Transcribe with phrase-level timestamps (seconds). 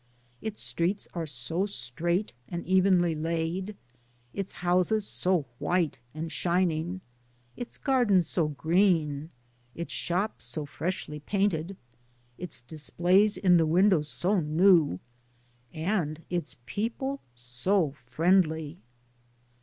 [0.41, 3.75] Its streets are so straight and evenly laid,
[4.33, 7.01] its houses so white and shining,
[7.55, 9.29] its gardens so green,
[9.75, 11.77] its shops so freshly painted,
[12.39, 14.99] its displays in the windows so new,
[15.71, 18.79] and its people 80 friendly.